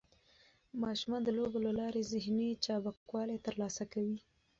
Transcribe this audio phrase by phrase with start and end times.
[0.83, 4.17] ماشومان د لوبو له لارې ذهني چابکوالی ترلاسه کوي.